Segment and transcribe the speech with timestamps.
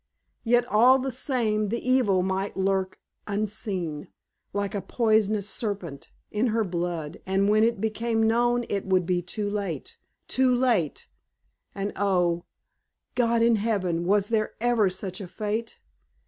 [0.43, 4.07] Yet all the same the evil might lurk unseen,
[4.51, 9.21] like a poisonous serpent, in her blood, and when it became known it would be
[9.21, 11.07] too late too late!
[11.75, 12.45] And oh,
[13.13, 14.03] God in Heaven!
[14.03, 15.77] was there ever such a fate?